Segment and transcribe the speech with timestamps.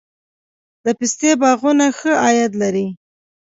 [0.83, 2.87] د پستې باغونه ښه عاید لري؟